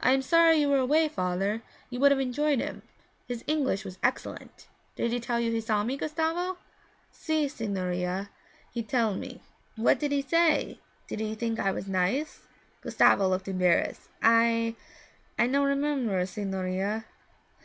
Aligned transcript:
I 0.00 0.10
am 0.14 0.22
sorry 0.22 0.56
you 0.56 0.68
were 0.68 0.78
away, 0.80 1.06
father, 1.06 1.62
you 1.90 2.00
would 2.00 2.10
have 2.10 2.18
enjoyed 2.18 2.58
him; 2.58 2.82
his 3.28 3.44
English 3.46 3.84
was 3.84 4.00
excellent. 4.02 4.66
Did 4.96 5.12
he 5.12 5.20
tell 5.20 5.38
you 5.38 5.52
he 5.52 5.60
saw 5.60 5.84
me, 5.84 5.96
Gustavo?' 5.96 6.58
'Si, 7.12 7.46
signorina, 7.46 8.30
he 8.72 8.82
tell 8.82 9.14
me.' 9.14 9.40
'What 9.76 10.00
did 10.00 10.10
he 10.10 10.22
say? 10.22 10.80
Did 11.06 11.20
he 11.20 11.36
think 11.36 11.60
I 11.60 11.70
was 11.70 11.86
nice?' 11.86 12.40
Gustavo 12.80 13.28
looked 13.28 13.46
embarrassed. 13.46 14.08
'I 14.24 14.74
I 15.38 15.46
no 15.46 15.62
remember, 15.62 16.26
signorina.' 16.26 17.04